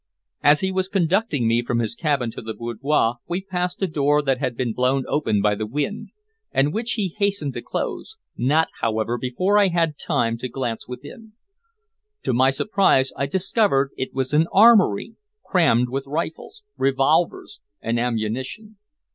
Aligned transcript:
As 0.41 0.61
he 0.61 0.71
was 0.71 0.87
conducting 0.87 1.47
me 1.47 1.61
from 1.63 1.77
his 1.77 1.95
own 1.95 2.01
cabin 2.01 2.31
to 2.31 2.41
the 2.41 2.55
boudoir 2.55 3.17
we 3.27 3.39
passed 3.43 3.83
a 3.83 3.87
door 3.87 4.23
that 4.23 4.39
had 4.39 4.57
been 4.57 4.73
blown 4.73 5.03
open 5.07 5.43
by 5.43 5.53
the 5.53 5.67
wind, 5.67 6.09
and 6.51 6.73
which 6.73 6.93
he 6.93 7.13
hastened 7.19 7.53
to 7.53 7.61
close, 7.61 8.17
not, 8.35 8.69
however, 8.81 9.15
before 9.19 9.59
I 9.59 9.67
had 9.67 9.99
time 9.99 10.39
to 10.39 10.49
glance 10.49 10.87
within. 10.87 11.33
To 12.23 12.33
my 12.33 12.49
surprise 12.49 13.13
I 13.15 13.27
discovered 13.27 13.91
that 13.95 14.03
it 14.05 14.13
was 14.15 14.33
an 14.33 14.47
armory 14.51 15.13
crammed 15.45 15.89
with 15.89 16.07
rifles, 16.07 16.63
revolvers 16.77 17.59
and 17.79 17.99
ammunition. 17.99 18.77